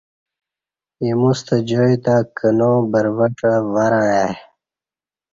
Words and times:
ایمو 1.03 1.31
ستہ 1.37 1.57
جائ 1.67 1.93
تہ 2.03 2.15
کنا، 2.37 2.69
بروڄہ، 2.91 3.53
ورں 3.73 3.97
ائی 4.15 4.31